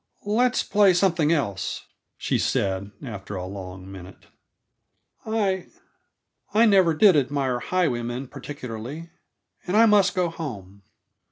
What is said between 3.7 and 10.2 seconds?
minute. "I I never did admire highwaymen particularly, and I must